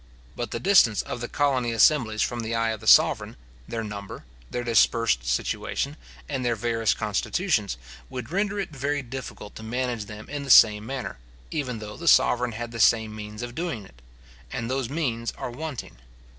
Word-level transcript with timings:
But 0.35 0.49
the 0.49 0.59
distance 0.59 1.03
of 1.03 1.21
the 1.21 1.27
colony 1.27 1.73
assemblies 1.73 2.23
from 2.23 2.39
the 2.39 2.55
eye 2.55 2.71
of 2.71 2.79
the 2.79 2.87
sovereign, 2.87 3.35
their 3.67 3.83
number, 3.83 4.23
their 4.49 4.63
dispersed 4.63 5.27
situation, 5.27 5.95
and 6.27 6.43
their 6.43 6.55
various 6.55 6.95
constitutions, 6.95 7.77
would 8.09 8.31
render 8.31 8.59
it 8.59 8.71
very 8.75 9.03
difficult 9.03 9.53
to 9.57 9.61
manage 9.61 10.05
them 10.05 10.27
in 10.27 10.41
the 10.41 10.49
same 10.49 10.87
manner, 10.87 11.19
even 11.51 11.77
though 11.77 11.97
the 11.97 12.07
sovereign 12.07 12.53
had 12.53 12.71
the 12.71 12.79
same 12.79 13.15
means 13.15 13.43
of 13.43 13.53
doing 13.53 13.85
it; 13.85 14.01
and 14.51 14.71
those 14.71 14.89
means 14.89 15.33
are 15.37 15.51
wanting. 15.51 15.97